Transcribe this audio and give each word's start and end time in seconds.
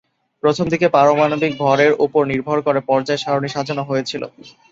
প্রথমদিকে 0.43 0.87
পারমাণবিক 0.89 1.53
ভরের 1.57 1.91
উপর 2.05 2.21
নির্ভর 2.31 2.57
করে 2.61 2.79
পর্যায় 2.89 3.21
সারণি 3.23 3.49
সাজানো 3.51 3.83
হয়েছিল। 3.83 4.23